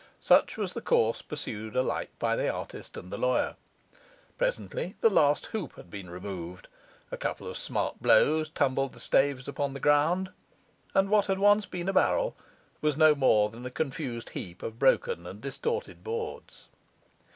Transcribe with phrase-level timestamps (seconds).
[0.19, 3.55] Such was the course pursued alike by the artist and the lawyer.
[4.35, 6.67] Presently the last hoop had been removed
[7.11, 10.31] a couple of smart blows tumbled the staves upon the ground
[10.95, 12.35] and what had once been a barrel
[12.81, 16.69] was no more than a confused heap of broken and distorted boards.